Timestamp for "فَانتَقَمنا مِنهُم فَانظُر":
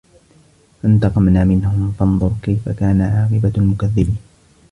0.83-2.31